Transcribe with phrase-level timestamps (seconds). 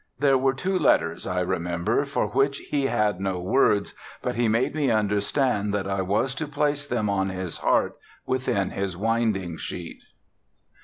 [0.17, 3.93] There were two letters, I remember, for which he had no words,
[4.23, 8.71] but he made me understand that I was to place them on his heart within
[8.71, 9.99] his winding sheet.